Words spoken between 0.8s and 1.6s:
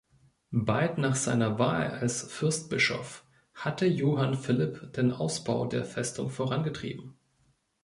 nach seiner